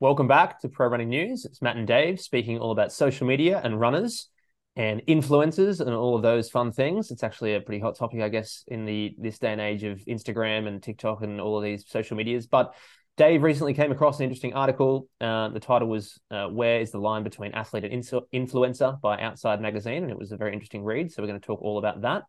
[0.00, 1.44] Welcome back to Pro Running News.
[1.44, 4.28] It's Matt and Dave speaking all about social media and runners
[4.76, 7.10] and influencers and all of those fun things.
[7.10, 9.98] It's actually a pretty hot topic, I guess, in the this day and age of
[10.04, 12.46] Instagram and TikTok and all of these social medias.
[12.46, 12.76] But
[13.16, 15.08] Dave recently came across an interesting article.
[15.20, 17.92] Uh, the title was uh, "Where is the line between athlete and
[18.32, 21.10] influencer?" by Outside Magazine, and it was a very interesting read.
[21.10, 22.22] So we're going to talk all about that.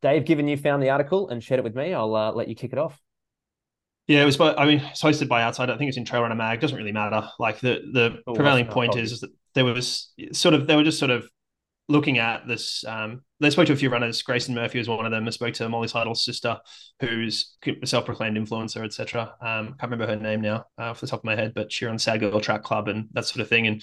[0.00, 2.54] Dave, given you found the article and shared it with me, I'll uh, let you
[2.54, 3.02] kick it off.
[4.06, 4.40] Yeah, it was.
[4.40, 5.68] I mean, it's hosted by Outside.
[5.68, 6.60] I think it's in Trail Runner Mag.
[6.60, 7.28] Doesn't really matter.
[7.38, 10.98] Like the the oh, prevailing point is that there was sort of they were just
[10.98, 11.28] sort of
[11.88, 12.84] looking at this.
[12.86, 14.22] Um, they spoke to a few runners.
[14.22, 15.26] Grayson Murphy was one of them.
[15.26, 16.58] I spoke to Molly Seidel's sister,
[17.00, 19.34] who's a self-proclaimed influencer, etc.
[19.40, 21.84] Um, can't remember her name now uh, off the top of my head, but she
[21.84, 23.66] runs Sad Girl Track Club and that sort of thing.
[23.66, 23.82] And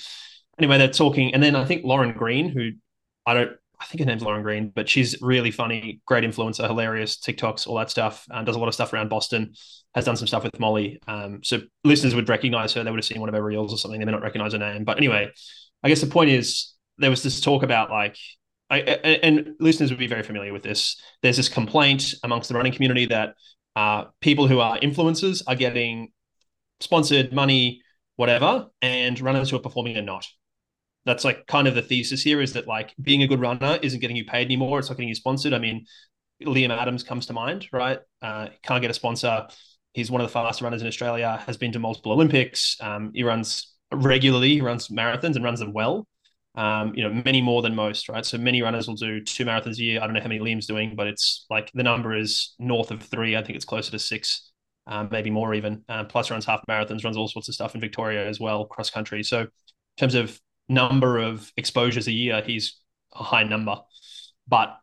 [0.58, 2.71] anyway, they're talking, and then I think Lauren Green, who
[3.25, 3.52] I don't
[3.83, 7.77] I think her name's Lauren Green, but she's really funny, great influencer, hilarious, TikToks, all
[7.77, 8.25] that stuff.
[8.31, 9.53] Um, does a lot of stuff around Boston.
[9.93, 11.01] Has done some stuff with Molly.
[11.07, 12.83] Um, so listeners would recognize her.
[12.83, 13.99] They would have seen one of her reels or something.
[13.99, 14.85] They may not recognize her name.
[14.85, 15.29] But anyway,
[15.83, 18.16] I guess the point is there was this talk about like,
[18.69, 20.99] I, and listeners would be very familiar with this.
[21.21, 23.36] There's this complaint amongst the running community that
[23.75, 26.11] uh, people who are influencers are getting
[26.80, 27.81] sponsored money,
[28.15, 30.25] whatever, and runners who are performing are not
[31.05, 33.99] that's like kind of the thesis here is that like being a good runner isn't
[33.99, 34.79] getting you paid anymore.
[34.79, 35.53] It's not getting you sponsored.
[35.53, 35.85] I mean,
[36.41, 37.99] Liam Adams comes to mind, right?
[38.21, 39.47] Uh, can't get a sponsor.
[39.93, 41.41] He's one of the fastest runners in Australia.
[41.45, 42.77] Has been to multiple Olympics.
[42.81, 44.49] Um, he runs regularly.
[44.49, 46.07] He runs marathons and runs them well.
[46.55, 48.25] Um, you know, many more than most, right?
[48.25, 50.01] So many runners will do two marathons a year.
[50.01, 53.01] I don't know how many Liam's doing, but it's like the number is north of
[53.01, 53.35] three.
[53.35, 54.51] I think it's closer to six,
[54.85, 55.83] um, maybe more even.
[55.89, 58.91] Um, plus runs half marathons, runs all sorts of stuff in Victoria as well, cross
[58.91, 59.23] country.
[59.23, 59.47] So in
[59.97, 62.80] terms of number of exposures a year, he's
[63.14, 63.78] a high number.
[64.47, 64.78] But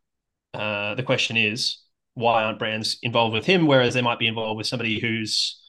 [0.54, 1.78] uh, the question is,
[2.14, 3.66] why aren't brands involved with him?
[3.66, 5.60] Whereas they might be involved with somebody who's,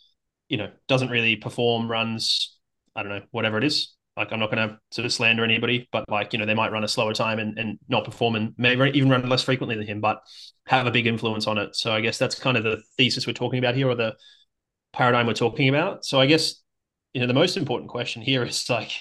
[0.50, 2.58] you know, doesn't really perform, runs,
[2.96, 3.94] I don't know, whatever it is.
[4.18, 6.72] Like I'm not going to sort of slander anybody, but like you know, they might
[6.72, 9.88] run a slower time and, and not perform, and maybe even run less frequently than
[9.88, 10.20] him, but
[10.66, 11.76] have a big influence on it.
[11.76, 14.16] So I guess that's kind of the thesis we're talking about here, or the
[14.92, 16.04] paradigm we're talking about.
[16.04, 16.56] So I guess
[17.14, 18.92] you know the most important question here is like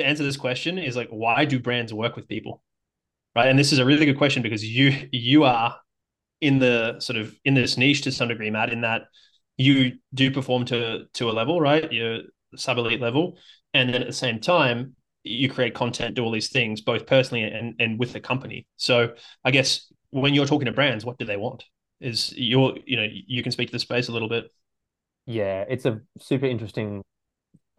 [0.00, 2.62] to answer this question is like, why do brands work with people?
[3.34, 3.48] Right.
[3.48, 5.76] And this is a really good question because you you are
[6.40, 9.02] in the sort of in this niche to some degree, Matt, in that
[9.56, 11.90] you do perform to to a level, right?
[11.92, 12.22] You're
[12.56, 13.38] sub elite level.
[13.72, 17.44] And then at the same time, you create content, do all these things, both personally
[17.44, 18.66] and, and with the company.
[18.76, 21.64] So I guess when you're talking to brands, what do they want?
[22.00, 24.50] Is you're, you know, you can speak to the space a little bit.
[25.26, 27.02] Yeah, it's a super interesting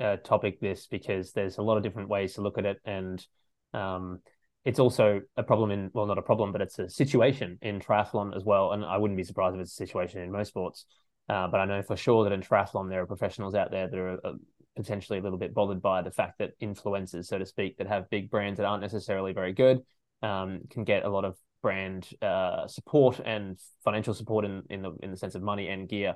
[0.02, 2.78] uh, topic this because there's a lot of different ways to look at it.
[2.86, 3.26] And
[3.74, 4.20] um,
[4.66, 8.36] it's also a problem in well not a problem but it's a situation in triathlon
[8.36, 8.72] as well.
[8.72, 10.86] And i wouldn't be surprised if it's a situation in most sports.
[11.30, 13.98] Uh, but i know for sure that in triathlon there are professionals out there that
[13.98, 14.34] are uh,
[14.76, 18.10] potentially a little bit bothered by the fact that influencers so to speak that have
[18.10, 19.82] big brands that aren't necessarily very good
[20.24, 24.92] um, can get a lot of brand uh, support and financial support in in the
[25.04, 26.16] in the sense of money and gear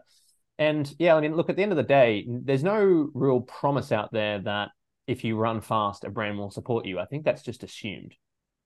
[0.57, 3.91] and yeah, I mean, look, at the end of the day, there's no real promise
[3.91, 4.69] out there that
[5.07, 6.99] if you run fast, a brand will support you.
[6.99, 8.15] I think that's just assumed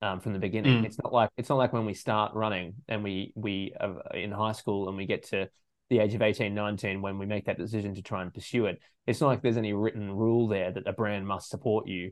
[0.01, 0.83] um, from the beginning.
[0.83, 0.85] Mm.
[0.85, 4.31] It's not like it's not like when we start running and we we are in
[4.31, 5.50] high school and we get to
[5.89, 8.79] the age of 18, 19 when we make that decision to try and pursue it.
[9.07, 12.11] It's not like there's any written rule there that a brand must support you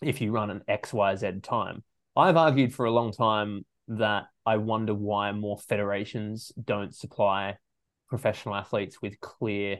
[0.00, 1.82] if you run an X, Y, Z time.
[2.14, 7.56] I've argued for a long time that I wonder why more federations don't supply
[8.08, 9.78] professional athletes with clear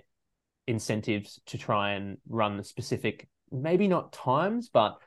[0.67, 4.99] incentives to try and run the specific maybe not times but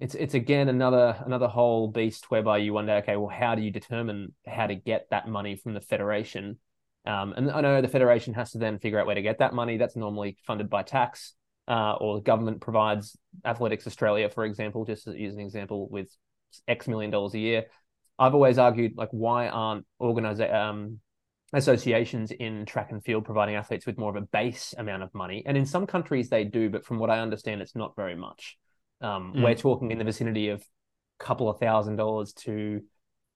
[0.00, 3.70] it's it's again another another whole beast whereby you wonder okay well how do you
[3.70, 6.58] determine how to get that money from the federation?
[7.06, 9.54] Um, and i know the federation has to then figure out where to get that
[9.54, 9.76] money.
[9.76, 11.34] That's normally funded by tax
[11.66, 16.08] uh, or the government provides athletics australia for example just to use an example with
[16.66, 17.64] x million dollars a year.
[18.20, 21.00] I've always argued like why aren't organize um,
[21.52, 25.42] associations in track and field providing athletes with more of a base amount of money.
[25.46, 28.58] And in some countries they do, but from what I understand, it's not very much.
[29.00, 29.42] Um, mm.
[29.42, 32.82] We're talking in the vicinity of a couple of thousand dollars to,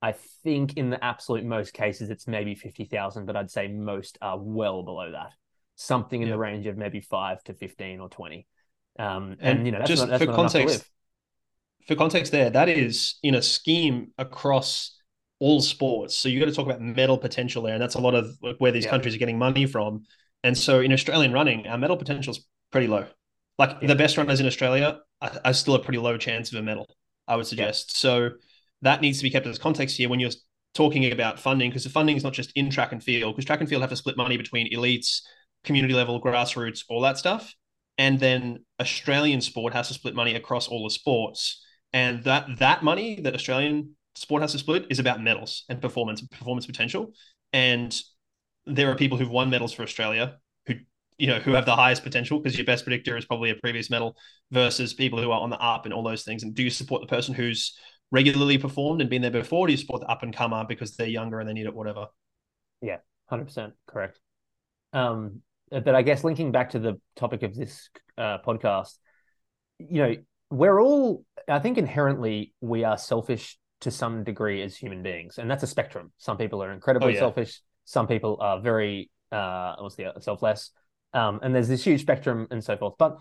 [0.02, 0.12] I
[0.42, 4.38] think, in the absolute most cases, it's maybe fifty thousand, but I'd say most are
[4.38, 5.30] well below that.
[5.76, 6.34] Something in yeah.
[6.34, 8.46] the range of maybe five to fifteen or twenty.
[8.98, 10.84] Um, and, and, you know, that's just not, that's for context.
[11.86, 14.98] For context, there, that is in a scheme across
[15.42, 16.16] all sports.
[16.16, 18.70] So you got to talk about medal potential there, and that's a lot of where
[18.70, 18.90] these yeah.
[18.90, 20.04] countries are getting money from.
[20.44, 23.06] And so in Australian running, our medal potential is pretty low.
[23.58, 23.88] Like yeah.
[23.88, 26.86] the best runners in Australia are, are, still a pretty low chance of a medal,
[27.26, 27.90] I would suggest.
[27.90, 27.98] Yeah.
[27.98, 28.30] So
[28.82, 30.30] that needs to be kept as context here when you're
[30.74, 33.58] talking about funding, because the funding is not just in track and field, because track
[33.58, 35.22] and field have to split money between elites,
[35.64, 37.52] community level, grassroots, all that stuff.
[37.98, 42.84] and then Australian sport has to split money across all the sports, and that that
[42.84, 47.12] money that Australian sport has to split is about medals and performance performance potential,
[47.52, 47.98] and
[48.66, 50.36] there are people who've won medals for Australia
[50.66, 50.74] who
[51.18, 53.90] you know who have the highest potential because your best predictor is probably a previous
[53.90, 54.16] medal
[54.50, 56.42] versus people who are on the up and all those things.
[56.42, 57.76] And do you support the person who's
[58.10, 59.66] regularly performed and been there before?
[59.66, 62.06] Do you support the up and comer because they're younger and they need it, whatever?
[62.80, 64.20] Yeah, hundred percent correct.
[64.92, 67.88] Um, but I guess linking back to the topic of this
[68.18, 68.98] uh, podcast,
[69.78, 70.16] you know,
[70.50, 75.50] we're all, I think, inherently we are selfish to some degree as human beings, and
[75.50, 76.12] that's a spectrum.
[76.18, 77.20] Some people are incredibly oh, yeah.
[77.20, 77.60] selfish.
[77.84, 80.70] Some people are very, uh, what's the selfless,
[81.12, 82.94] um, and there's this huge spectrum and so forth.
[82.98, 83.18] But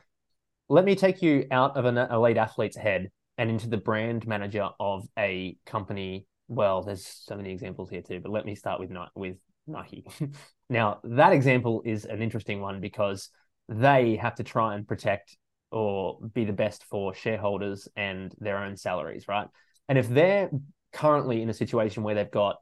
[0.69, 4.69] let me take you out of an elite athlete's head and into the brand manager
[4.79, 6.25] of a company.
[6.47, 9.37] Well, there's so many examples here too, but let me start with with
[9.67, 10.05] Nike.
[10.69, 13.29] now, that example is an interesting one because
[13.67, 15.37] they have to try and protect
[15.71, 19.47] or be the best for shareholders and their own salaries, right?
[19.89, 20.49] And if they're
[20.93, 22.57] currently in a situation where they've got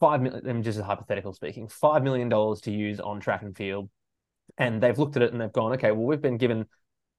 [0.00, 3.90] five million, I'm just hypothetical speaking, five million dollars to use on track and field,
[4.58, 6.66] and they've looked at it and they've gone, okay, well, we've been given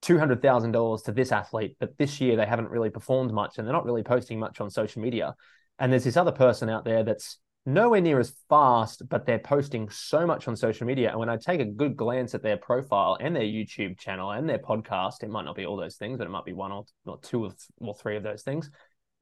[0.02, 3.58] two hundred thousand dollars to this athlete, but this year they haven't really performed much
[3.58, 5.34] and they're not really posting much on social media.
[5.80, 9.90] And there's this other person out there that's nowhere near as fast, but they're posting
[9.90, 11.10] so much on social media.
[11.10, 14.48] And when I take a good glance at their profile and their YouTube channel and
[14.48, 16.84] their podcast, it might not be all those things, but it might be one or,
[17.06, 17.50] or two
[17.80, 18.70] or three of those things.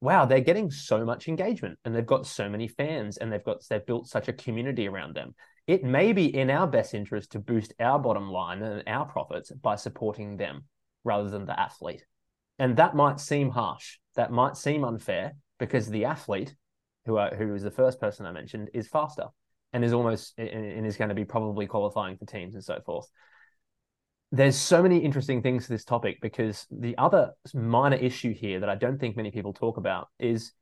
[0.01, 3.57] Wow, they're getting so much engagement and they've got so many fans and they've got
[3.69, 5.35] they've built such a community around them.
[5.67, 9.51] It may be in our best interest to boost our bottom line and our profits
[9.51, 10.63] by supporting them
[11.03, 12.03] rather than the athlete.
[12.57, 13.99] And that might seem harsh.
[14.15, 16.55] That might seem unfair because the athlete
[17.05, 19.27] who are, who is the first person I mentioned, is faster
[19.71, 23.07] and is almost and is going to be probably qualifying for teams and so forth.
[24.31, 28.69] There's so many interesting things to this topic because the other minor issue here that
[28.69, 30.53] I don't think many people talk about is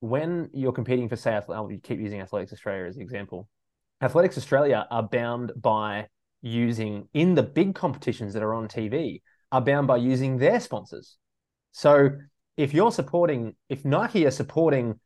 [0.00, 3.48] when you're competing for, say, I'll keep using Athletics Australia as an example.
[4.00, 6.06] Athletics Australia are bound by
[6.42, 11.16] using in the big competitions that are on TV are bound by using their sponsors.
[11.72, 12.10] So
[12.56, 15.00] if you're supporting, if Nike are supporting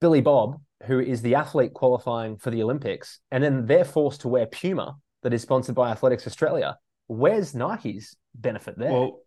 [0.00, 4.28] Billy Bob, who is the athlete qualifying for the Olympics, and then they're forced to
[4.28, 6.78] wear Puma that is sponsored by Athletics Australia.
[7.10, 8.92] Where's Nike's benefit there?
[8.92, 9.22] Well,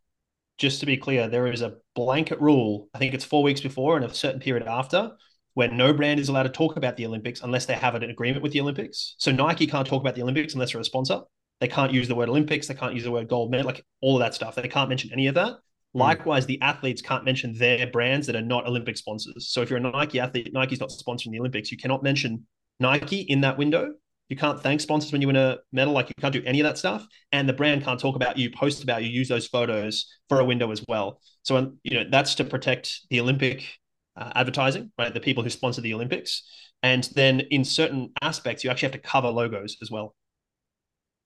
[0.57, 2.88] just to be clear, there is a blanket rule.
[2.94, 5.12] I think it's four weeks before and a certain period after
[5.56, 8.41] where no brand is allowed to talk about the Olympics unless they have an agreement
[8.41, 9.15] with the Olympics.
[9.18, 11.19] So Nike can't talk about the Olympics unless they're a sponsor.
[11.59, 12.68] They can't use the word Olympics.
[12.68, 14.56] They can't use the word gold medal, like all of that stuff.
[14.56, 15.57] They can't mention any of that.
[15.91, 16.00] Hmm.
[16.00, 19.50] Likewise, the athletes can't mention their brands that are not Olympic sponsors.
[19.50, 21.69] So if you're a Nike athlete, Nike's not sponsoring the Olympics.
[21.69, 22.47] You cannot mention
[22.79, 23.95] Nike in that window.
[24.33, 25.94] You can't thank sponsors when you win a medal.
[25.94, 27.06] Like you can't do any of that stuff.
[27.31, 30.44] And the brand can't talk about you, post about you, use those photos for a
[30.44, 31.21] window as well.
[31.44, 33.77] So um, you know that's to protect the Olympic
[34.18, 35.13] uh, advertising, right?
[35.13, 36.50] The people who sponsor the Olympics.
[36.81, 40.15] And then in certain aspects, you actually have to cover logos as well.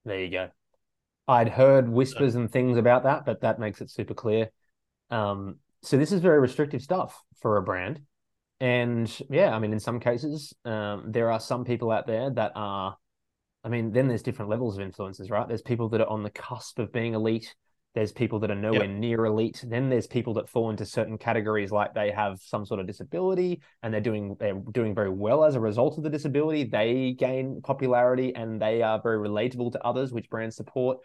[0.04, 0.50] There you go.
[1.30, 4.52] I'd heard whispers and things about that, but that makes it super clear.
[5.12, 8.02] Um, so this is very restrictive stuff for a brand.
[8.60, 12.54] And yeah, I mean, in some cases, um, there are some people out there that
[12.56, 12.98] are,
[13.64, 15.48] I mean, then there's different levels of influences, right?
[15.48, 17.54] There's people that are on the cusp of being elite.
[17.94, 18.98] There's people that are nowhere yep.
[18.98, 19.64] near elite.
[19.68, 23.62] Then there's people that fall into certain categories, like they have some sort of disability
[23.82, 26.64] and they're doing they're doing very well as a result of the disability.
[26.64, 31.00] They gain popularity and they are very relatable to others, which brands support.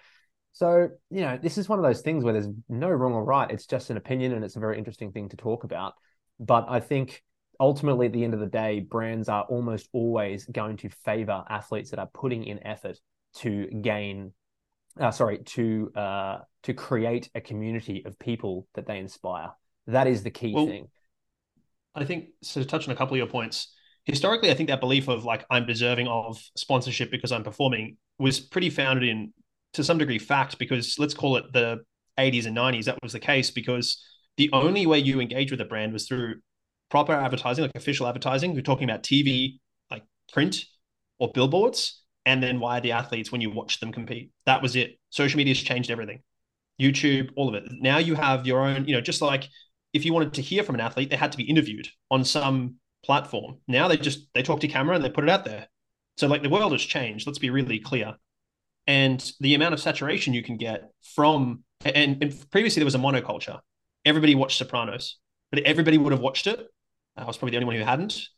[0.53, 3.51] So, you know, this is one of those things where there's no wrong or right.
[3.51, 5.95] It's just an opinion and it's a very interesting thing to talk about.
[6.39, 7.23] But I think
[7.61, 11.91] ultimately, at the end of the day, brands are almost always going to favor athletes
[11.91, 12.99] that are putting in effort
[13.37, 14.33] to gain,
[15.01, 19.51] uh, sorry, to uh, to create a community of people that they inspire.
[19.87, 20.89] That is the key well, thing.
[21.95, 22.61] I think so.
[22.61, 25.45] To touch on a couple of your points, historically, I think that belief of like
[25.51, 29.33] I'm deserving of sponsorship because I'm performing was pretty founded in
[29.75, 31.81] to some degree fact because let's call it the
[32.19, 34.05] 80s and 90s that was the case because
[34.37, 36.37] the only way you engage with a brand was through
[36.93, 39.59] proper advertising like official advertising we're talking about tv
[39.91, 40.67] like print
[41.19, 44.31] or billboards and then why the athletes when you watch them compete.
[44.47, 44.99] That was it.
[45.11, 46.21] Social media has changed everything.
[46.81, 47.65] Youtube all of it.
[47.81, 49.49] Now you have your own you know just like
[49.93, 52.77] if you wanted to hear from an athlete they had to be interviewed on some
[53.05, 53.59] platform.
[53.69, 55.69] Now they just they talk to camera and they put it out there.
[56.17, 58.15] So like the world has changed let's be really clear.
[58.87, 62.99] And the amount of saturation you can get from and, and, previously there was a
[62.99, 63.61] monoculture.
[64.05, 65.19] Everybody watched sopranos
[65.53, 66.67] but everybody would have watched it
[67.17, 68.29] i was probably the only one who hadn't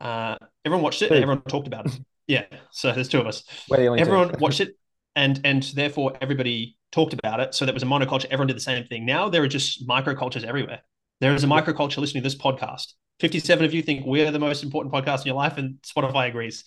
[0.00, 1.92] uh, everyone watched it and everyone talked about it
[2.26, 4.76] yeah so there's two of us everyone watched it
[5.16, 7.54] and and therefore everybody talked about it.
[7.54, 9.04] So there was a monoculture, everyone did the same thing.
[9.04, 10.80] Now there are just microcultures everywhere.
[11.20, 12.92] There is a microculture listening to this podcast.
[13.20, 16.64] 57 of you think we're the most important podcast in your life, and Spotify agrees.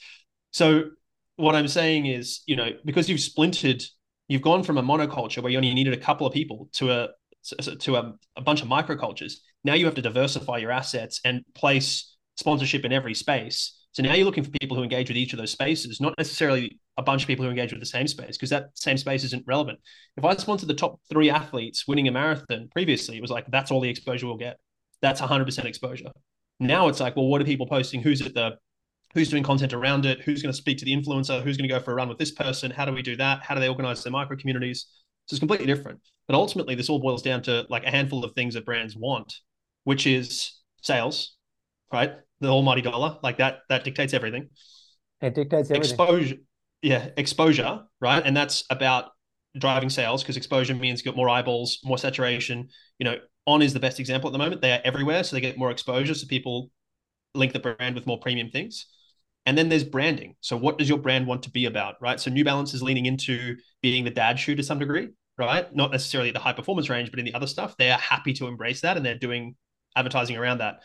[0.51, 0.91] So
[1.36, 3.83] what I'm saying is, you know, because you've splintered,
[4.27, 7.09] you've gone from a monoculture where you only needed a couple of people to a
[7.80, 9.34] to a, a bunch of microcultures.
[9.63, 13.74] Now you have to diversify your assets and place sponsorship in every space.
[13.92, 16.80] So now you're looking for people who engage with each of those spaces, not necessarily
[16.98, 19.44] a bunch of people who engage with the same space, because that same space isn't
[19.48, 19.80] relevant.
[20.18, 23.72] If I sponsored the top three athletes winning a marathon previously, it was like, that's
[23.72, 24.58] all the exposure we'll get.
[25.01, 26.12] That's 100% exposure.
[26.60, 28.01] Now it's like, well, what are people posting?
[28.01, 28.58] Who's at the
[29.13, 30.22] who's doing content around it?
[30.22, 31.42] Who's going to speak to the influencer?
[31.42, 32.72] Who's going to go for a run with this person?
[32.72, 33.42] How do we do that?
[33.42, 34.88] How do they organize their micro communities?
[35.27, 36.00] So it's completely different.
[36.27, 39.34] But ultimately, this all boils down to like a handful of things that brands want,
[39.84, 41.36] which is sales,
[41.91, 42.13] right?
[42.39, 44.50] The almighty dollar, like that, that dictates everything.
[45.22, 45.91] It dictates everything.
[45.91, 46.36] Exposure,
[46.81, 48.24] yeah, exposure, right?
[48.25, 49.12] And that's about
[49.57, 52.69] driving sales because exposure means got more eyeballs, more saturation.
[53.00, 53.15] You know,
[53.46, 54.62] on is the best example at the moment.
[54.62, 56.13] They are everywhere, so they get more exposure.
[56.13, 56.72] So people
[57.34, 58.86] link the brand with more premium things.
[59.48, 60.36] And then there's branding.
[60.42, 62.20] So what does your brand want to be about, right?
[62.20, 65.74] So New Balance is leaning into being the dad shoe to some degree, right?
[65.74, 68.48] Not necessarily the high performance range, but in the other stuff, they are happy to
[68.48, 69.56] embrace that and they're doing
[69.96, 70.82] advertising around that.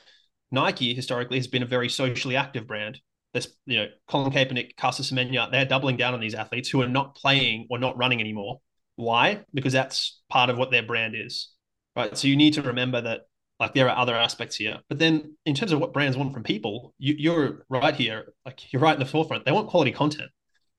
[0.52, 3.00] Nike historically has been a very socially active brand.
[3.35, 6.88] This, you know, Colin Kaepernick, Caster Semenya, they're doubling down on these athletes who are
[6.88, 8.61] not playing or not running anymore.
[8.97, 9.45] Why?
[9.52, 11.49] Because that's part of what their brand is
[11.97, 12.16] right?
[12.16, 13.23] So you need to remember that
[13.62, 14.81] like there are other aspects here.
[14.88, 18.73] But then in terms of what brands want from people, you, you're right here, like
[18.73, 19.45] you're right in the forefront.
[19.45, 20.33] They want quality content.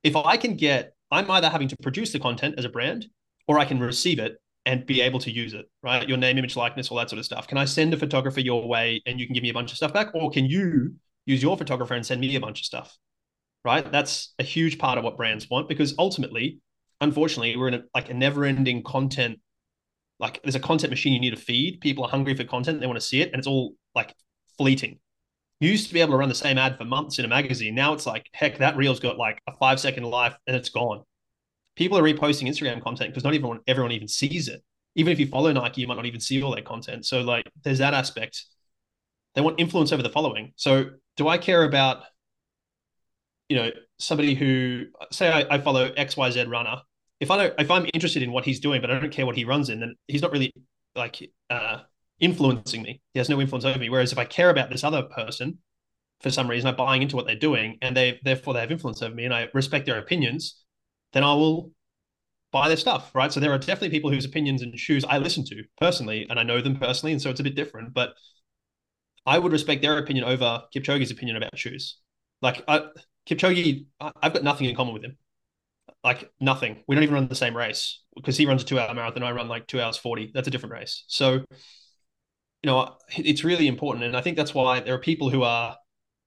[0.04, 3.06] If I can get, I'm either having to produce the content as a brand,
[3.48, 4.36] or I can receive it
[4.66, 6.08] and be able to use it, right?
[6.10, 7.48] Your name, image, likeness, all that sort of stuff.
[7.48, 9.78] Can I send a photographer your way and you can give me a bunch of
[9.78, 10.13] stuff back?
[10.13, 12.98] Or can you use your photographer and send me a bunch of stuff?
[13.63, 13.90] Right.
[13.90, 16.60] That's a huge part of what brands want because ultimately,
[17.00, 19.40] unfortunately, we're in a, like a never ending content
[20.20, 21.82] like there's a content machine you need to feed.
[21.82, 24.13] People are hungry for content, they want to see it, and it's all like
[24.58, 25.00] fleeting.
[25.60, 27.74] You used to be able to run the same ad for months in a magazine.
[27.74, 31.03] Now it's like, heck, that reel's got like a five second life and it's gone.
[31.75, 34.62] People are reposting Instagram content because not even everyone even sees it.
[34.96, 37.05] Even if you follow Nike, you might not even see all their content.
[37.05, 38.43] So like there's that aspect.
[39.36, 40.51] They want influence over the following.
[40.58, 42.03] So do I care about,
[43.48, 46.82] you know, somebody who say I, I follow XYZ runner
[47.20, 49.36] if I don't, if I'm interested in what he's doing, but I don't care what
[49.36, 50.53] he runs in, then he's not really
[50.96, 51.79] like uh,
[52.20, 53.01] influencing me.
[53.13, 53.89] He has no influence over me.
[53.89, 55.60] Whereas if I care about this other person
[56.22, 59.01] for some reason, I'm buying into what they're doing, and they therefore they have influence
[59.01, 60.63] over me, and I respect their opinions,
[61.12, 61.72] then I will
[62.51, 63.32] buy their stuff, right?
[63.32, 66.43] So there are definitely people whose opinions and shoes I listen to personally, and I
[66.43, 67.93] know them personally, and so it's a bit different.
[67.93, 68.13] But
[69.25, 71.98] I would respect their opinion over Kipchoge's opinion about shoes.
[72.41, 72.86] Like I,
[73.27, 75.17] Kipchoge, I've got nothing in common with him
[76.03, 76.83] like nothing.
[76.88, 79.24] We don't even run the same race because he runs a two hour marathon.
[79.24, 80.31] I run like two hours 40.
[80.33, 81.05] That's a different race.
[81.07, 81.45] So, you
[82.63, 84.05] know, it's really important.
[84.05, 85.77] And I think that's why there are people who are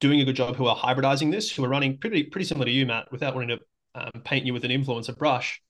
[0.01, 2.73] doing a good job who are hybridizing this, who are running pretty, pretty similar to
[2.73, 5.61] you, Matt, without wanting to um, paint you with an influencer brush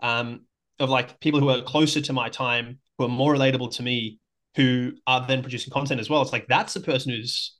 [0.00, 0.42] um,
[0.78, 4.18] of like people who are closer to my time, who are more relatable to me,
[4.56, 6.22] who are then producing content as well.
[6.22, 7.56] It's like that's the person who's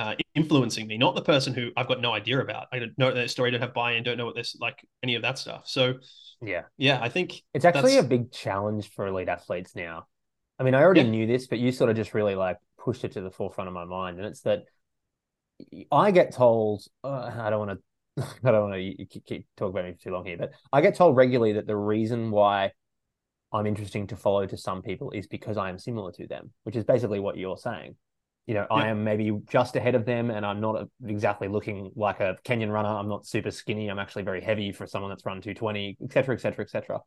[0.00, 2.68] uh, influencing me, not the person who I've got no idea about.
[2.72, 5.22] I don't know their story, don't have buy-in, don't know what this like any of
[5.22, 5.64] that stuff.
[5.66, 5.94] So
[6.40, 10.06] yeah, yeah, I think it's actually a big challenge for elite athletes now.
[10.58, 11.10] I mean, I already yeah.
[11.10, 13.74] knew this, but you sort of just really like pushed it to the forefront of
[13.74, 14.62] my mind, and it's that
[15.92, 18.24] I get told uh, I don't want to.
[18.44, 20.94] I don't want to keep talk about me for too long here, but I get
[20.94, 22.72] told regularly that the reason why
[23.52, 26.76] I'm interesting to follow to some people is because I am similar to them, which
[26.76, 27.96] is basically what you're saying
[28.50, 32.18] you know, I am maybe just ahead of them and I'm not exactly looking like
[32.18, 32.88] a Kenyan runner.
[32.88, 33.86] I'm not super skinny.
[33.86, 36.98] I'm actually very heavy for someone that's run 220, et cetera, et cetera, et cetera.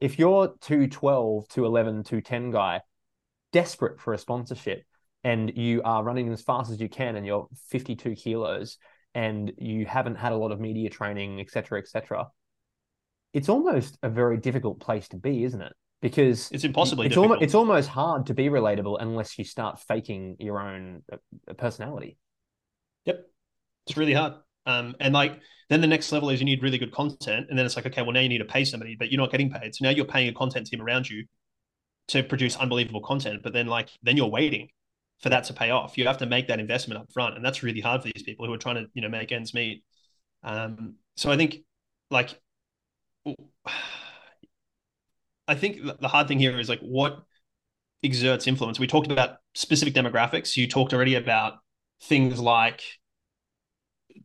[0.00, 2.80] If you're 212, 211, 210 guy,
[3.52, 4.82] desperate for a sponsorship,
[5.22, 8.78] and you are running as fast as you can and you're 52 kilos
[9.14, 12.26] and you haven't had a lot of media training, et cetera, et cetera,
[13.32, 15.74] it's almost a very difficult place to be, isn't it?
[16.00, 20.36] Because it's impossibly it's almost it's almost hard to be relatable unless you start faking
[20.38, 21.16] your own uh,
[21.54, 22.18] personality.
[23.04, 23.26] Yep,
[23.86, 24.34] it's really hard.
[24.66, 25.40] Um, and like
[25.70, 28.02] then the next level is you need really good content, and then it's like okay,
[28.02, 30.04] well now you need to pay somebody, but you're not getting paid, so now you're
[30.04, 31.24] paying a content team around you
[32.08, 34.68] to produce unbelievable content, but then like then you're waiting
[35.20, 35.98] for that to pay off.
[35.98, 38.46] You have to make that investment up front, and that's really hard for these people
[38.46, 39.82] who are trying to you know make ends meet.
[40.42, 41.58] Um, so I think
[42.10, 42.38] like
[45.48, 47.22] I think the hard thing here is like what
[48.04, 48.78] exerts influence.
[48.78, 50.56] We talked about specific demographics.
[50.56, 51.54] You talked already about
[52.02, 52.82] things like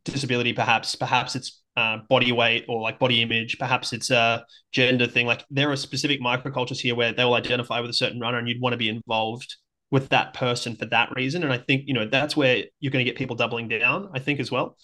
[0.04, 5.06] disability, perhaps, perhaps it's uh, body weight or like body image, perhaps it's a gender
[5.06, 5.26] thing.
[5.26, 8.48] Like there are specific microcultures here where they will identify with a certain runner, and
[8.48, 9.56] you'd want to be involved
[9.90, 11.42] with that person for that reason.
[11.42, 14.10] And I think you know that's where you're going to get people doubling down.
[14.14, 14.76] I think as well.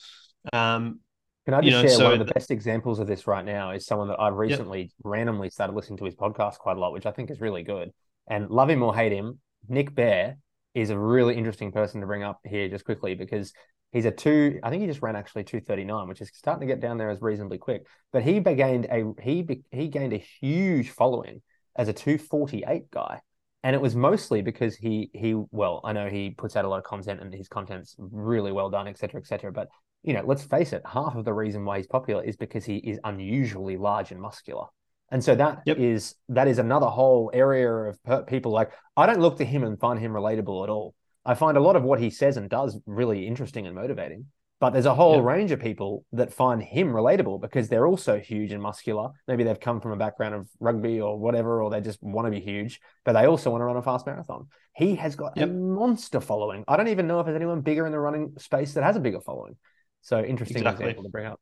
[0.53, 1.01] Um,
[1.47, 3.45] Can I just you know, share so one of the best examples of this right
[3.45, 4.91] now is someone that I've recently yep.
[5.05, 7.91] randomly started listening to his podcast quite a lot, which I think is really good.
[8.29, 10.37] And love him or hate him, Nick Bare
[10.75, 13.53] is a really interesting person to bring up here just quickly because
[13.93, 14.61] he's a two.
[14.63, 16.99] I think he just ran actually two thirty nine, which is starting to get down
[16.99, 17.87] there as reasonably quick.
[18.13, 21.43] But he gained a he he gained a huge following
[21.77, 23.21] as a two forty eight guy,
[23.63, 26.79] and it was mostly because he he well I know he puts out a lot
[26.79, 29.21] of content and his content's really well done, etc.
[29.21, 29.53] etc.
[29.53, 29.69] But
[30.03, 32.77] you know, let's face it, half of the reason why he's popular is because he
[32.77, 34.67] is unusually large and muscular.
[35.11, 35.79] And so that yep.
[35.79, 39.79] is that is another whole area of people like I don't look to him and
[39.79, 40.95] find him relatable at all.
[41.25, 44.27] I find a lot of what he says and does really interesting and motivating.
[44.61, 45.25] But there's a whole yep.
[45.25, 49.09] range of people that find him relatable because they're also huge and muscular.
[49.27, 52.31] Maybe they've come from a background of rugby or whatever, or they just want to
[52.31, 54.49] be huge, but they also want to run a fast marathon.
[54.77, 55.49] He has got yep.
[55.49, 56.65] a monster following.
[56.69, 59.01] I don't even know if there's anyone bigger in the running space that has a
[59.01, 59.57] bigger following.
[60.03, 60.87] So interesting exactly.
[60.87, 61.41] example to bring up.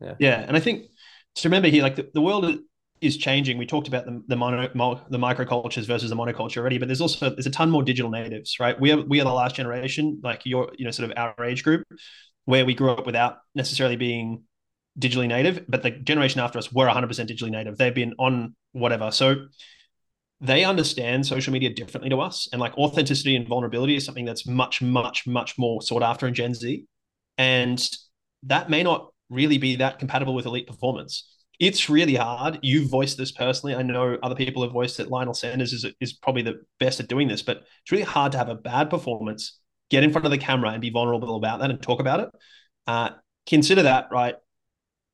[0.00, 0.14] Yeah.
[0.18, 0.44] Yeah.
[0.46, 0.86] And I think
[1.36, 2.58] to remember here, like the, the world
[3.00, 3.58] is changing.
[3.58, 7.00] We talked about the the mono, mo, the microcultures versus the monoculture already, but there's
[7.00, 8.78] also there's a ton more digital natives, right?
[8.78, 11.64] We are we are the last generation, like your you know sort of our age
[11.64, 11.86] group,
[12.44, 14.44] where we grew up without necessarily being
[14.98, 17.78] digitally native, but the generation after us were 100% digitally native.
[17.78, 19.46] They've been on whatever, so
[20.42, 24.46] they understand social media differently to us, and like authenticity and vulnerability is something that's
[24.46, 26.84] much much much more sought after in Gen Z,
[27.40, 27.88] and
[28.44, 31.30] that may not really be that compatible with elite performance
[31.60, 32.58] it's really hard.
[32.62, 33.74] You voiced this personally.
[33.74, 35.10] I know other people have voiced it.
[35.10, 38.38] Lionel Sanders is, is probably the best at doing this, but it's really hard to
[38.38, 41.70] have a bad performance, get in front of the camera and be vulnerable about that
[41.70, 42.30] and talk about it.
[42.86, 43.10] Uh,
[43.46, 44.36] consider that, right?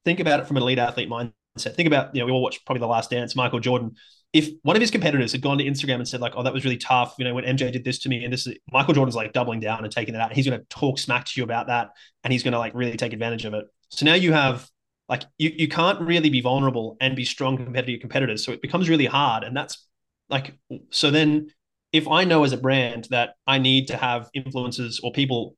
[0.05, 1.75] Think about it from an elite athlete mindset.
[1.75, 3.97] Think about, you know, we all watched probably The Last Dance, Michael Jordan.
[4.37, 6.63] If one of his competitors had gone to Instagram and said, like, oh, that was
[6.63, 9.17] really tough, you know, when MJ did this to me, and this is Michael Jordan's
[9.17, 10.35] like doubling down and taking it out.
[10.35, 11.91] He's going to talk smack to you about that
[12.23, 13.65] and he's going to like really take advantage of it.
[13.89, 14.69] So now you have
[15.09, 18.45] like you, you can't really be vulnerable and be strong compared to your competitors.
[18.45, 19.43] So it becomes really hard.
[19.43, 19.87] And that's
[20.29, 20.59] like,
[20.91, 21.49] so then
[21.93, 25.57] if I know as a brand that I need to have influencers or people,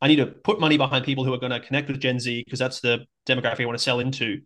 [0.00, 2.42] I need to put money behind people who are going to connect with Gen Z
[2.44, 4.40] because that's the demographic I want to sell into.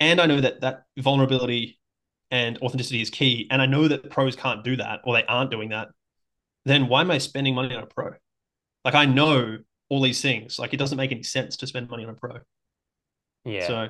[0.00, 1.78] And I know that that vulnerability
[2.32, 3.46] and authenticity is key.
[3.50, 5.88] And I know that pros can't do that or they aren't doing that.
[6.64, 8.12] Then why am I spending money on a pro?
[8.84, 9.58] Like I know
[9.90, 10.58] all these things.
[10.58, 12.38] Like it doesn't make any sense to spend money on a pro.
[13.44, 13.66] Yeah.
[13.66, 13.88] So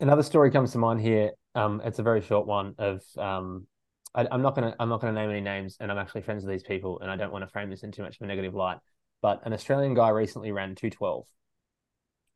[0.00, 1.32] another story comes to mind here.
[1.54, 3.66] Um, it's a very short one of um,
[4.14, 6.52] I, am not gonna I'm not gonna name any names, and I'm actually friends with
[6.52, 8.54] these people, and I don't want to frame this in too much of a negative
[8.54, 8.78] light.
[9.20, 11.26] But an Australian guy recently ran 212.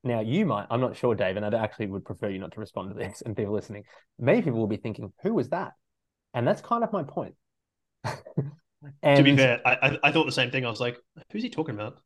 [0.05, 2.61] Now you might, I'm not sure, Dave, and I actually would prefer you not to
[2.61, 3.23] respond to this.
[3.27, 3.85] And people listening,
[4.19, 5.73] many people will be thinking, "Who was that?"
[6.35, 7.35] And that's kind of my point.
[9.03, 10.67] and, to be fair, I, I thought the same thing.
[10.67, 10.99] I was like,
[11.33, 11.99] "Who's he talking about?"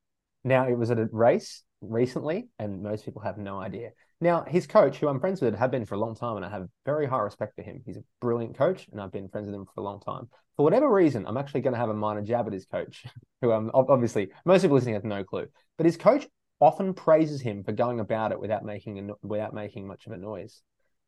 [0.44, 3.90] Now it was at a race recently, and most people have no idea.
[4.20, 6.50] Now, his coach, who I'm friends with, have been for a long time, and I
[6.50, 7.82] have very high respect for him.
[7.84, 10.28] He's a brilliant coach, and I've been friends with him for a long time.
[10.56, 13.04] For whatever reason, I'm actually going to have a minor jab at his coach,
[13.42, 15.46] who I'm obviously most people listening have no clue.
[15.76, 16.26] But his coach
[16.60, 20.16] often praises him for going about it without making a, without making much of a
[20.16, 20.62] noise,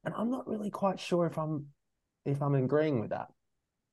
[0.04, 1.66] and I'm not really quite sure if I'm
[2.24, 3.28] if I'm agreeing with that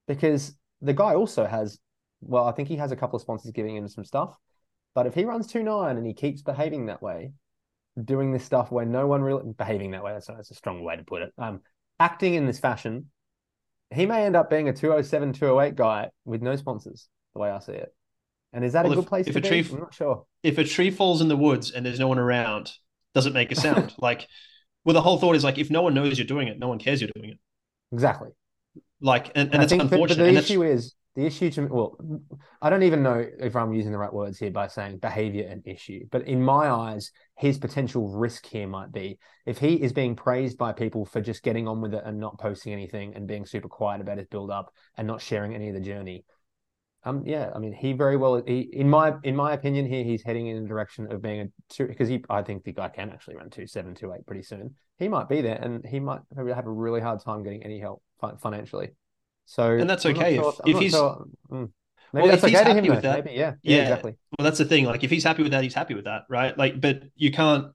[0.08, 1.80] because the guy also has
[2.22, 4.36] well, I think he has a couple of sponsors giving him some stuff.
[4.96, 7.32] But if he runs two nine and he keeps behaving that way,
[8.04, 10.96] doing this stuff where no one really behaving that way, that's, that's a strong way
[10.96, 11.34] to put it.
[11.38, 11.62] Um,
[12.00, 13.12] acting in this fashion,
[13.94, 17.60] he may end up being a 207, 208 guy with no sponsors, the way I
[17.60, 17.94] see it.
[18.58, 19.70] And is that well, a good if, place if to a be?
[19.72, 20.26] I'm not sure.
[20.42, 22.74] If a tree falls in the woods and there's no one around,
[23.14, 23.94] does it make a sound?
[24.00, 24.28] like,
[24.84, 26.80] well, the whole thought is like, if no one knows you're doing it, no one
[26.80, 27.38] cares you're doing it.
[27.92, 28.30] Exactly.
[29.00, 30.18] Like, and, and, and that's think, unfortunate.
[30.18, 32.00] But, but the issue is the issue to me, well,
[32.60, 35.62] I don't even know if I'm using the right words here by saying behavior and
[35.68, 40.16] issue, but in my eyes, his potential risk here might be if he is being
[40.16, 43.46] praised by people for just getting on with it and not posting anything and being
[43.46, 46.24] super quiet about his build up and not sharing any of the journey.
[47.08, 50.22] Um, yeah, I mean, he very well, he, in my in my opinion, here he's
[50.22, 53.10] heading in the direction of being a two because he, I think the guy can
[53.10, 54.76] actually run two seven two eight pretty soon.
[55.00, 58.02] He might be there, and he might have a really hard time getting any help
[58.42, 58.90] financially.
[59.46, 61.26] So and that's okay sure, if, if he's sure.
[61.50, 61.70] mm.
[62.12, 63.24] maybe well, that's okay to him with that.
[63.24, 64.16] Maybe, yeah, yeah, yeah, exactly.
[64.38, 64.84] Well, that's the thing.
[64.84, 66.58] Like if he's happy with that, he's happy with that, right?
[66.58, 67.68] Like, but you can't,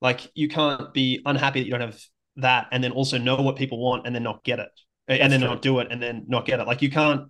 [0.00, 2.00] like, you can't be unhappy that you don't have
[2.36, 4.70] that, and then also know what people want and then not get it,
[5.06, 5.48] that's and then true.
[5.50, 6.66] not do it and then not get it.
[6.66, 7.24] Like you can't,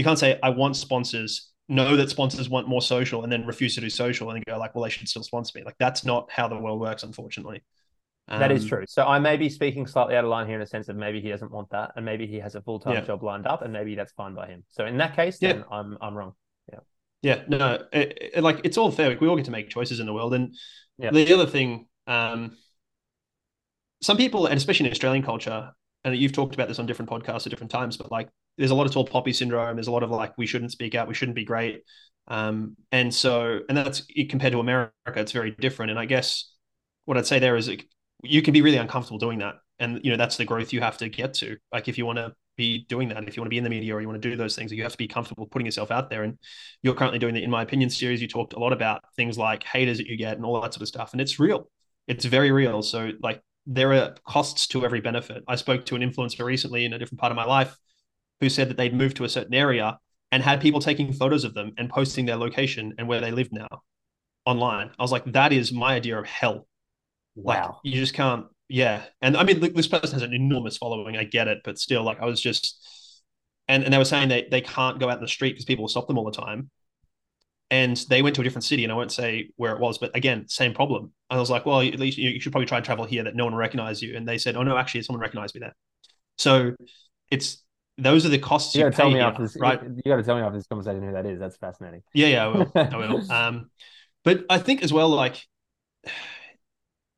[0.00, 3.74] you can't say I want sponsors know that sponsors want more social and then refuse
[3.74, 5.62] to do social and go like, well, they should still sponsor me.
[5.62, 7.62] Like that's not how the world works, unfortunately.
[8.28, 8.84] Um, that is um, true.
[8.88, 11.20] So I may be speaking slightly out of line here in a sense of maybe
[11.20, 13.00] he doesn't want that, and maybe he has a full time yeah.
[13.02, 14.64] job lined up, and maybe that's fine by him.
[14.70, 15.52] So in that case, yeah.
[15.52, 16.32] then I'm I'm wrong.
[16.72, 16.78] Yeah.
[17.20, 17.42] Yeah.
[17.46, 17.82] No.
[17.92, 19.10] It, it, like it's all fair.
[19.10, 20.56] Like, we all get to make choices in the world, and
[20.96, 21.10] yeah.
[21.10, 22.56] the other thing, um,
[24.00, 25.72] some people, and especially in Australian culture,
[26.04, 28.30] and you've talked about this on different podcasts at different times, but like
[28.60, 29.74] there's a lot of tall poppy syndrome.
[29.76, 31.82] There's a lot of like we shouldn't speak out, we shouldn't be great,
[32.28, 35.90] um, and so and that's compared to America, it's very different.
[35.90, 36.52] And I guess
[37.06, 37.88] what I'd say there is like,
[38.22, 39.54] you can be really uncomfortable doing that.
[39.78, 41.56] And you know that's the growth you have to get to.
[41.72, 43.70] Like if you want to be doing that if you want to be in the
[43.70, 45.90] media or you want to do those things you have to be comfortable putting yourself
[45.90, 46.22] out there.
[46.22, 46.38] And
[46.82, 48.20] you're currently doing the in my opinion series.
[48.20, 50.82] You talked a lot about things like haters that you get and all that sort
[50.82, 51.12] of stuff.
[51.12, 51.70] And it's real.
[52.06, 52.82] It's very real.
[52.82, 55.42] So like there are costs to every benefit.
[55.48, 57.74] I spoke to an influencer recently in a different part of my life
[58.40, 59.98] who said that they'd moved to a certain area
[60.32, 63.50] and had people taking photos of them and posting their location and where they live
[63.52, 63.82] now
[64.46, 66.66] online i was like that is my idea of hell
[67.34, 67.80] Wow.
[67.84, 68.46] Like you just can't.
[68.68, 71.16] Yeah, and I mean, this person has an enormous following.
[71.16, 72.86] I get it, but still, like I was just,
[73.66, 75.82] and and they were saying they they can't go out in the street because people
[75.82, 76.70] will stop them all the time.
[77.72, 80.14] And they went to a different city, and I won't say where it was, but
[80.16, 81.12] again, same problem.
[81.30, 83.44] I was like, well, at least you, should probably try and travel here that no
[83.44, 84.16] one will recognize you.
[84.16, 85.74] And they said, oh no, actually, someone recognized me there.
[86.36, 86.74] So
[87.30, 87.62] it's
[88.00, 89.80] those are the costs you, you got to tell me here, after this, right?
[89.82, 91.38] You got to tell me after this conversation who that is.
[91.38, 92.02] That's fascinating.
[92.14, 92.72] Yeah, yeah, I will.
[92.74, 93.32] I will.
[93.32, 93.70] Um,
[94.24, 95.44] but I think as well, like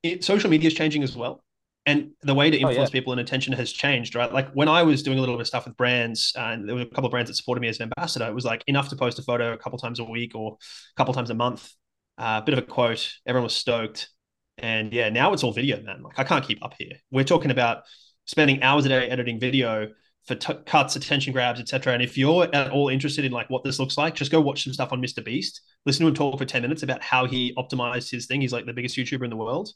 [0.02, 1.42] it, social media is changing as well
[1.86, 2.88] and the way to influence oh, yeah.
[3.00, 4.32] people and attention has changed, right?
[4.32, 6.82] Like when I was doing a little bit of stuff with brands, and there were
[6.82, 8.96] a couple of brands that supported me as an ambassador, it was like enough to
[8.96, 11.72] post a photo a couple times a week or a couple times a month,
[12.18, 13.12] a uh, bit of a quote.
[13.26, 14.10] Everyone was stoked,
[14.58, 16.02] and yeah, now it's all video, man.
[16.02, 16.92] Like I can't keep up here.
[17.10, 17.82] We're talking about
[18.26, 19.88] spending hours a day editing video
[20.26, 21.94] for t- cuts, attention grabs, etc.
[21.94, 24.64] And if you're at all interested in like what this looks like, just go watch
[24.64, 25.24] some stuff on Mr.
[25.24, 25.62] Beast.
[25.84, 28.40] Listen to him talk for ten minutes about how he optimized his thing.
[28.40, 29.72] He's like the biggest YouTuber in the world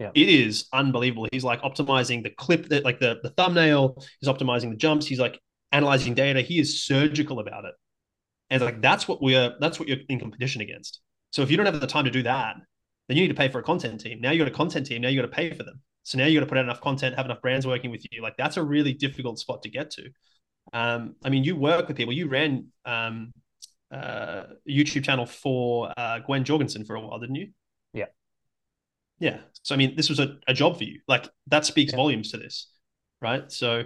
[0.00, 0.10] yeah.
[0.14, 1.28] It is unbelievable.
[1.30, 5.20] He's like optimizing the clip that like the, the thumbnail, he's optimizing the jumps, he's
[5.20, 5.38] like
[5.72, 6.40] analyzing data.
[6.40, 7.74] He is surgical about it.
[8.48, 11.00] And like that's what we're that's what you're in competition against.
[11.32, 12.56] So if you don't have the time to do that,
[13.08, 14.20] then you need to pay for a content team.
[14.22, 15.82] Now you got a content team, now you got to pay for them.
[16.02, 18.22] So now you got to put out enough content, have enough brands working with you.
[18.22, 20.10] Like that's a really difficult spot to get to.
[20.72, 22.12] Um, I mean, you work with people.
[22.12, 23.32] You ran um,
[23.92, 27.48] uh, YouTube channel for uh, Gwen Jorgensen for a while, didn't you?
[27.92, 28.06] Yeah.
[29.18, 29.38] Yeah.
[29.62, 31.00] So I mean, this was a, a job for you.
[31.06, 31.96] Like that speaks yeah.
[31.96, 32.70] volumes to this,
[33.20, 33.50] right?
[33.50, 33.84] So,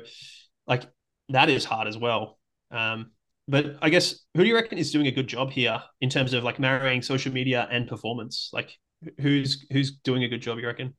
[0.66, 0.84] like
[1.30, 2.38] that is hard as well.
[2.70, 3.10] Um,
[3.46, 6.32] but I guess who do you reckon is doing a good job here in terms
[6.32, 8.50] of like marrying social media and performance?
[8.52, 8.78] Like
[9.20, 10.58] who's who's doing a good job?
[10.58, 10.94] You reckon?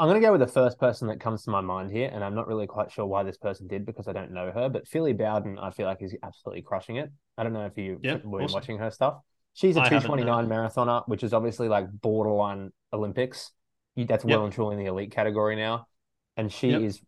[0.00, 2.24] I'm going to go with the first person that comes to my mind here, and
[2.24, 4.70] I'm not really quite sure why this person did because I don't know her.
[4.70, 7.12] But Phily Bowden, I feel like is absolutely crushing it.
[7.36, 8.54] I don't know if you yep, were awesome.
[8.54, 9.18] watching her stuff.
[9.52, 13.50] She's a 229 marathoner, which is obviously like borderline Olympics.
[13.94, 14.44] That's well yep.
[14.44, 15.86] and truly in the elite category now.
[16.38, 16.80] And she yep.
[16.80, 17.02] is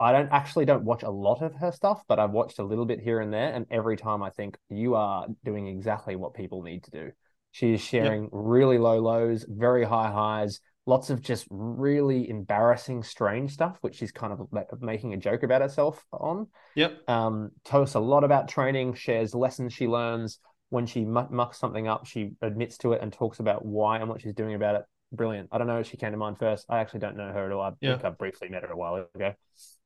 [0.00, 2.84] I don't actually don't watch a lot of her stuff, but I've watched a little
[2.84, 3.52] bit here and there.
[3.52, 7.12] And every time I think you are doing exactly what people need to do.
[7.52, 13.52] She is sharing really low lows, very high highs, lots of just really embarrassing, strange
[13.52, 16.48] stuff, which she's kind of making a joke about herself on.
[16.74, 17.08] Yep.
[17.08, 20.38] Um, tells us a lot about training, shares lessons she learns,
[20.74, 24.20] when she mucks something up, she admits to it and talks about why and what
[24.20, 24.82] she's doing about it.
[25.12, 25.48] Brilliant.
[25.52, 26.66] I don't know if she came to mind first.
[26.68, 27.62] I actually don't know her at all.
[27.62, 27.92] I yeah.
[27.92, 29.34] think I briefly met her a while ago.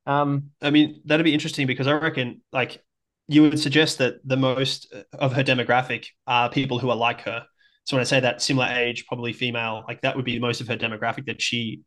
[0.06, 2.82] Um, I mean, that'd be interesting because I reckon like
[3.26, 7.44] you would suggest that the most of her demographic are people who are like her.
[7.88, 10.68] So when I say that similar age, probably female, like that would be most of
[10.68, 11.80] her demographic that she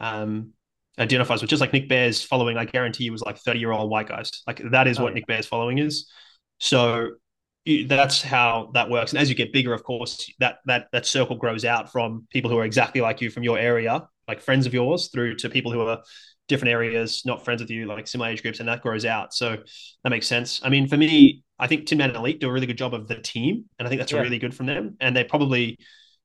[0.00, 0.52] um,
[1.00, 1.50] identifies with.
[1.50, 4.30] Just like Nick Bare's following, I guarantee you was like 30 year old white guys.
[4.46, 5.14] Like that is oh, what yeah.
[5.16, 6.08] Nick Bare's following is.
[6.60, 7.08] So
[7.86, 9.12] that's how that works.
[9.12, 12.50] And as you get bigger, of course, that that that circle grows out from people
[12.50, 15.72] who are exactly like you from your area, like friends of yours, through to people
[15.72, 16.02] who are
[16.48, 19.34] different areas, not friends with you, like similar age groups, and that grows out.
[19.34, 19.56] So
[20.04, 20.60] that makes sense.
[20.64, 23.06] I mean, for me, I think Tin Man Elite do a really good job of
[23.06, 24.20] the team, and I think that's yeah.
[24.20, 24.96] really good from them.
[25.00, 25.78] And they probably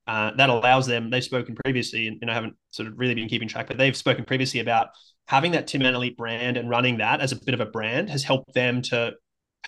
[0.07, 1.09] uh, that allows them.
[1.09, 3.95] They've spoken previously, and, and I haven't sort of really been keeping track, but they've
[3.95, 4.89] spoken previously about
[5.27, 8.09] having that Tin Man Elite brand and running that as a bit of a brand
[8.09, 9.13] has helped them to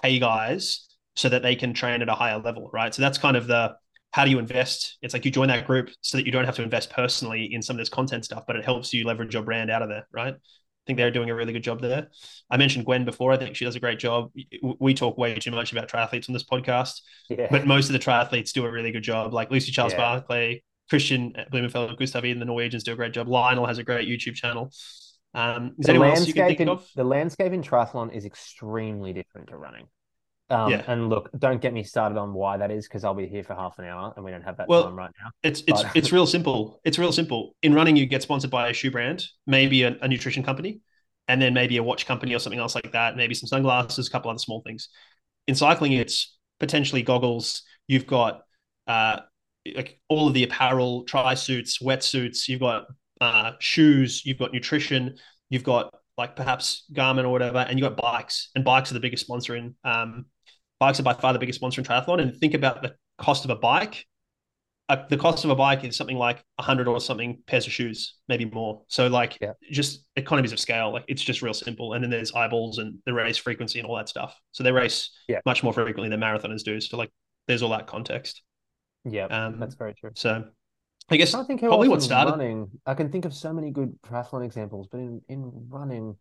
[0.02, 2.94] pay guys so that they can train at a higher level, right?
[2.94, 3.76] So that's kind of the
[4.12, 4.98] how do you invest?
[5.02, 7.62] It's like you join that group so that you don't have to invest personally in
[7.62, 10.08] some of this content stuff, but it helps you leverage your brand out of there,
[10.14, 10.34] right?
[10.34, 12.08] I think they're doing a really good job there.
[12.50, 13.34] I mentioned Gwen before.
[13.34, 14.32] I think she does a great job.
[14.80, 17.48] We talk way too much about triathletes on this podcast, yeah.
[17.50, 19.34] but most of the triathletes do a really good job.
[19.34, 19.98] Like Lucy Charles yeah.
[19.98, 23.28] Barclay, Kristian Blummenfelt, Gustav Iden, the Norwegians do a great job.
[23.28, 24.72] Lionel has a great YouTube channel.
[25.34, 26.88] Um, is the anyone else you can think in, of?
[26.96, 29.88] The landscape in triathlon is extremely different to running.
[30.50, 30.84] Um, yeah.
[30.88, 33.56] And look, don't get me started on why that is because I'll be here for
[33.56, 35.32] half an hour and we don't have that well, time right now.
[35.42, 35.96] It's it's but...
[35.96, 36.80] it's real simple.
[36.84, 37.56] It's real simple.
[37.64, 40.82] In running, you get sponsored by a shoe brand, maybe a, a, nutrition company,
[41.28, 43.18] and then maybe a watch company or something else like that.
[43.18, 44.90] Maybe some sunglasses, a couple other small things.
[45.48, 47.64] In cycling, it's potentially goggles.
[47.88, 48.42] You've got
[48.86, 49.22] uh,
[49.76, 52.48] like all of the apparel, tri suits, wetsuits.
[52.48, 52.86] You've got
[53.20, 54.24] uh, shoes.
[54.26, 55.18] You've got nutrition.
[55.50, 58.50] You've got like perhaps Garmin or whatever, and you've got bikes.
[58.56, 60.26] And bikes are the biggest sponsor in um,
[60.80, 62.22] bikes are by far the biggest sponsor in triathlon.
[62.22, 64.06] And think about the cost of a bike.
[64.88, 67.74] Uh, the cost of a bike is something like a hundred or something pairs of
[67.74, 68.84] shoes, maybe more.
[68.88, 69.54] So like yeah.
[69.72, 70.94] just economies of scale.
[70.94, 71.94] Like it's just real simple.
[71.94, 74.40] And then there's eyeballs and the race frequency and all that stuff.
[74.52, 75.40] So they race yeah.
[75.46, 76.80] much more frequently than marathoners do.
[76.80, 77.10] So like
[77.48, 78.44] there's all that context.
[79.06, 80.12] Yeah, um, that's very true.
[80.16, 80.46] So
[81.10, 82.68] I guess I think probably what started running.
[82.86, 86.16] I can think of so many good triathlon examples, but in in running,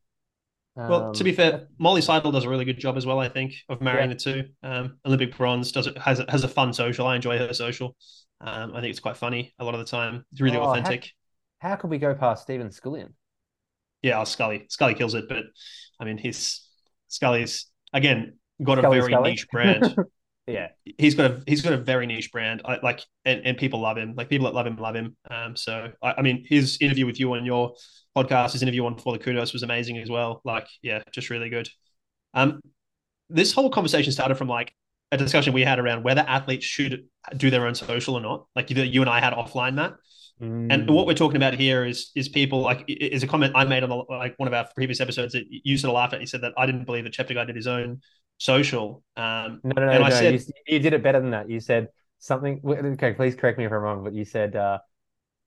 [0.77, 3.21] well, to be um, fair, Molly Seidel does a really good job as well.
[3.21, 4.17] I think of marrying yeah.
[4.17, 4.45] the two.
[4.63, 7.07] Um, Olympic bronze does it has has a fun social.
[7.07, 7.97] I enjoy her social.
[8.41, 10.25] Um, I think it's quite funny a lot of the time.
[10.33, 11.13] It's really oh, authentic.
[11.59, 13.15] How, how could we go past Stephen Scullion?
[14.03, 14.67] Yeah, oh, Scully.
[14.69, 15.45] Scully kills it, but
[16.01, 16.61] I mean, his
[17.09, 19.31] Scully's again got Scully, a very Scully.
[19.31, 19.97] niche brand.
[20.47, 22.63] yeah, he's got a he's got a very niche brand.
[22.65, 24.15] I, like, and, and people love him.
[24.17, 25.17] Like people that love him love him.
[25.31, 27.75] Um, so I, I mean, his interview with you on your
[28.17, 30.41] podcast, his interview on For the Kudos was amazing as well.
[30.45, 31.69] Like, yeah, just really good.
[32.33, 32.61] Um,
[33.29, 34.75] this whole conversation started from like
[35.13, 38.47] a discussion we had around whether athletes should do their own social or not.
[38.55, 39.95] Like you you and I had offline that.
[40.43, 40.73] Mm.
[40.73, 43.83] And what we're talking about here is is people like is a comment I made
[43.83, 46.21] on the, like one of our previous episodes that you sort of laughed at.
[46.21, 48.01] You said that I didn't believe that Cheptegei did his own
[48.39, 49.03] social.
[49.17, 50.11] Um, no, no, no, no.
[50.11, 51.49] Said, you, you, did it better than that.
[51.49, 52.61] You said something.
[52.65, 54.79] Okay, please correct me if I'm wrong, but you said uh,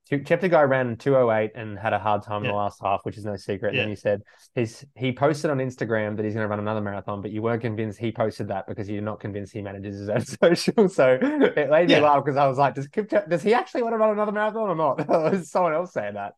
[0.10, 2.50] Cheptegei ran 208 and had a hard time yeah.
[2.50, 3.74] in the last half, which is no secret.
[3.74, 3.82] Yeah.
[3.82, 4.22] And then you said
[4.56, 7.62] he's he posted on Instagram that he's going to run another marathon, but you weren't
[7.62, 10.89] convinced he posted that because you're not convinced he manages his own social.
[10.89, 12.88] So it made me laugh because I was like, does
[13.28, 15.34] does he actually want to run another marathon or not?
[15.34, 16.34] Is Someone else saying that.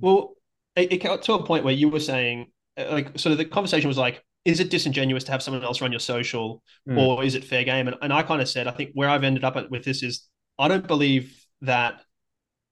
[0.00, 0.34] Well,
[0.76, 2.46] it, it got to a point where you were saying,
[2.76, 5.80] uh, like, sort of the conversation was like, is it disingenuous to have someone else
[5.80, 6.98] run your social, mm.
[6.98, 7.88] or is it fair game?
[7.88, 10.26] And, and I kind of said, I think where I've ended up with this is,
[10.58, 12.02] I don't believe that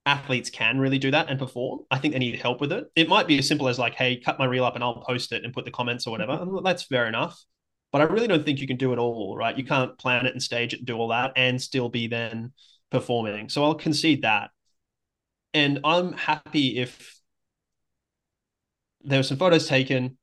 [0.07, 1.81] athletes can really do that and perform.
[1.91, 2.85] I think they need help with it.
[2.95, 5.33] It might be as simple as like, hey, cut my reel up and I'll post
[5.33, 6.45] it and put the comments or whatever.
[6.63, 7.37] That's fair enough.
[7.91, 9.57] But I really don't think you can do it all, right?
[9.57, 12.53] You can't plan it and stage it and do all that and still be then
[12.89, 13.49] performing.
[13.49, 14.49] So I'll concede that.
[15.53, 17.19] And I'm happy if
[19.03, 20.17] there were some photos taken.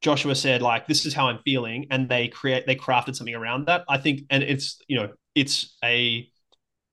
[0.00, 3.66] Joshua said, like, this is how I'm feeling, and they create they crafted something around
[3.66, 3.84] that.
[3.88, 6.28] I think, and it's you know, it's a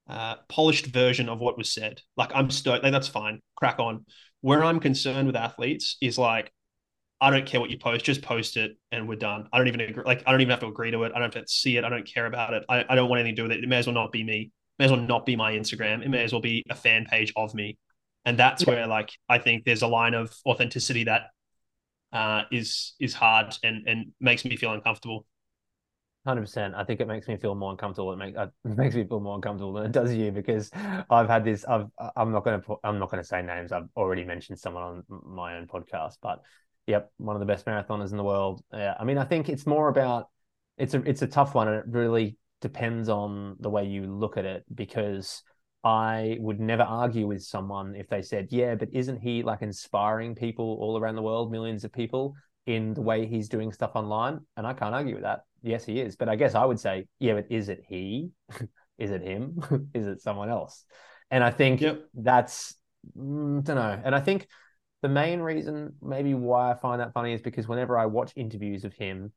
[0.08, 2.02] uh, polished version of what was said.
[2.18, 2.84] Like I'm stoked.
[2.84, 3.40] Like, that's fine.
[3.56, 4.06] Crack on.
[4.42, 6.52] Where I'm concerned with athletes is like,
[7.22, 9.48] I don't care what you post, just post it and we're done.
[9.54, 10.04] I don't even agree.
[10.06, 11.14] Like I don't even have to agree to it.
[11.16, 11.86] I don't have to see it.
[11.86, 12.66] I don't care about it.
[12.68, 13.64] I, I don't want anything to do with it.
[13.64, 14.42] It may as well not be me.
[14.42, 16.04] It may as well not be my Instagram.
[16.04, 17.78] It may as well be a fan page of me.
[18.26, 21.28] And that's where like I think there's a line of authenticity that
[22.12, 25.26] uh, is is hard and and makes me feel uncomfortable.
[26.26, 26.74] Hundred percent.
[26.74, 28.14] I think it makes me feel more uncomfortable.
[28.14, 30.72] It, make, uh, it makes me feel more uncomfortable than it does you because
[31.10, 31.66] I've had this.
[31.66, 31.88] I've.
[32.16, 32.76] I'm not going to.
[32.86, 33.74] I'm not going to say names.
[33.74, 36.42] I've already mentioned someone on my own podcast, but
[36.88, 38.64] yep, one of the best marathoners in the world.
[38.72, 38.96] Yeah.
[38.98, 40.30] I mean, I think it's more about.
[40.78, 41.02] It's a.
[41.02, 44.64] It's a tough one, and it really depends on the way you look at it
[44.74, 45.44] because
[45.84, 50.36] I would never argue with someone if they said, "Yeah, but isn't he like inspiring
[50.36, 52.34] people all around the world, millions of people?"
[52.66, 56.00] in the way he's doing stuff online, and I can't argue with that yes, he
[56.00, 56.16] is.
[56.16, 58.32] But I guess I would say, yeah, but is it he?
[58.98, 59.90] is it him?
[59.94, 60.84] is it someone else?
[61.32, 62.04] And I think yep.
[62.14, 62.76] that's
[63.18, 64.02] mm, don't know.
[64.04, 64.48] And I think
[65.02, 68.86] the main reason maybe why I find that funny is because whenever I watch interviews
[68.86, 69.32] of him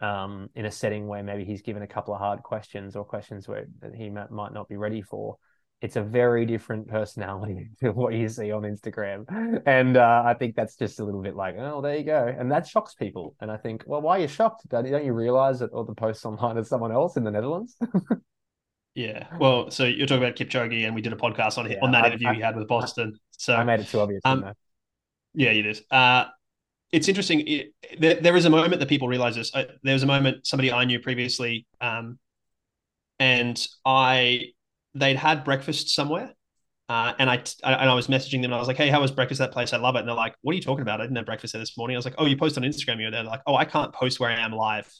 [0.00, 3.46] um, in a setting where maybe he's given a couple of hard questions or questions
[3.46, 5.36] where he might not be ready for,
[5.82, 9.26] it's a very different personality to what you see on Instagram.
[9.66, 12.32] And uh, I think that's just a little bit like, oh, there you go.
[12.38, 13.34] And that shocks people.
[13.40, 14.68] And I think, well, why are you shocked?
[14.68, 17.76] Don't, don't you realize that all the posts online are someone else in the Netherlands?
[18.94, 19.26] yeah.
[19.40, 22.04] Well, so you're talking about Kipchoge, and we did a podcast on, yeah, on that
[22.04, 23.18] I, interview I, he had with Boston.
[23.36, 24.22] So I made it too obvious.
[24.24, 24.52] Um,
[25.34, 25.80] yeah, you did.
[25.90, 26.26] Uh,
[26.92, 27.40] it's interesting.
[27.40, 29.52] It, there, there is a moment that people realize this.
[29.52, 32.20] Uh, there was a moment somebody I knew previously, um,
[33.18, 34.52] and I
[34.94, 36.32] they'd had breakfast somewhere.
[36.88, 38.46] Uh, and I and I was messaging them.
[38.46, 39.72] And I was like, "Hey, how was breakfast at that place?
[39.72, 41.00] I love it." And they're like, "What are you talking about?
[41.00, 43.00] I didn't have breakfast there this morning." I was like, "Oh, you post on Instagram.
[43.00, 44.92] You're there." They're like, "Oh, I can't post where I am live.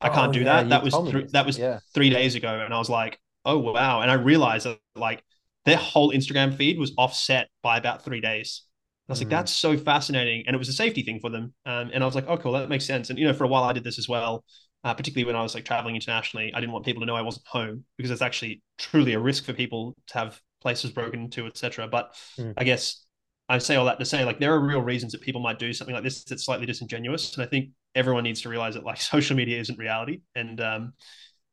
[0.00, 0.68] I can't oh, do yeah, that.
[0.70, 1.80] That was th- that was yeah.
[1.92, 5.22] three days ago." And I was like, "Oh wow!" And I realized that like
[5.66, 8.62] their whole Instagram feed was offset by about three days.
[9.08, 9.22] I was mm.
[9.22, 11.52] like, "That's so fascinating," and it was a safety thing for them.
[11.66, 13.48] Um, and I was like, "Oh, cool, that makes sense." And you know, for a
[13.48, 14.44] while I did this as well.
[14.84, 16.52] Uh, particularly when I was like traveling internationally.
[16.54, 19.44] I didn't want people to know I wasn't home because it's actually truly a risk
[19.44, 21.88] for people to have places broken into, etc.
[21.88, 22.54] But mm.
[22.56, 23.04] I guess
[23.48, 25.72] I say all that to say like there are real reasons that people might do
[25.72, 29.00] something like this that's slightly disingenuous, and I think everyone needs to realize that like
[29.00, 30.92] social media isn't reality, and um,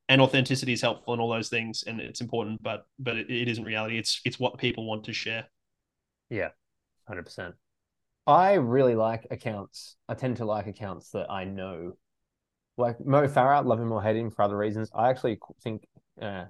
[0.10, 3.48] and authenticity is helpful and all those things, and it's important, but but it, it
[3.48, 3.98] isn't reality.
[3.98, 5.46] It's it's what people want to share.
[6.30, 6.50] Yeah,
[7.08, 7.56] hundred percent.
[8.28, 9.96] I really like accounts.
[10.08, 11.94] I tend to like accounts that I know.
[12.78, 14.90] Like Mo Farah, love him or hate him for other reasons.
[14.96, 15.86] I actually think
[16.22, 16.46] uh,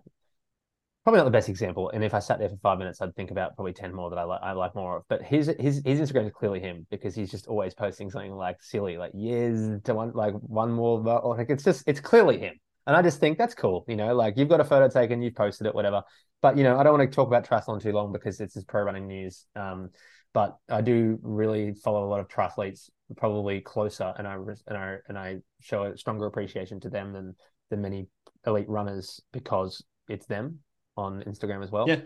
[1.03, 1.89] probably not the best example.
[1.89, 4.19] And if I sat there for five minutes, I'd think about probably ten more that
[4.19, 4.39] I like.
[4.43, 5.03] I like more of.
[5.07, 8.61] But his his his Instagram is clearly him because he's just always posting something like
[8.61, 10.99] silly, like years to one, like one more.
[11.07, 12.53] Or Like it's just it's clearly him.
[12.87, 13.85] And I just think that's cool.
[13.87, 16.03] You know, like you've got a photo taken, you've posted it, whatever.
[16.41, 18.67] But you know, I don't want to talk about triathlon too long because it's just
[18.67, 19.45] pro running news.
[19.55, 19.89] Um,
[20.33, 24.35] but I do really follow a lot of triathletes, probably closer, and I
[24.67, 27.35] and I and I show a stronger appreciation to them than
[27.69, 28.07] than many
[28.45, 30.59] elite runners because it's them
[30.97, 31.87] on Instagram as well.
[31.87, 32.01] Yeah.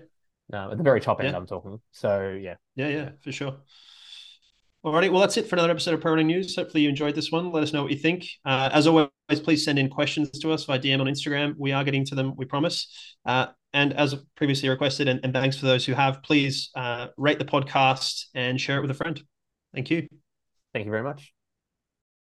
[0.54, 1.38] Uh, at the very top end, yeah.
[1.38, 1.80] I'm talking.
[1.92, 2.56] So yeah.
[2.76, 3.58] Yeah, yeah, for sure.
[4.86, 6.56] Alrighty, well that's it for another episode of Running News.
[6.56, 7.52] Hopefully you enjoyed this one.
[7.52, 8.28] Let us know what you think.
[8.46, 9.10] Uh, as always,
[9.44, 11.56] please send in questions to us via DM on Instagram.
[11.58, 12.88] We are getting to them, we promise.
[13.26, 17.40] Uh, and as previously requested, and, and, thanks for those who have, please uh, rate
[17.40, 19.22] the podcast and share it with a friend.
[19.74, 20.08] Thank you.
[20.74, 21.34] Thank you very much.